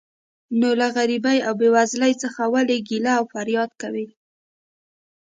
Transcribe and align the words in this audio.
نو 0.59 0.69
له 0.79 0.87
غریبۍ 0.97 1.37
او 1.47 1.53
بې 1.59 1.67
وزلۍ 1.75 2.13
څخه 2.23 2.41
ولې 2.53 2.77
ګیله 2.89 3.11
او 3.19 3.23
فریاد 3.33 3.71
کوې. 3.81 4.07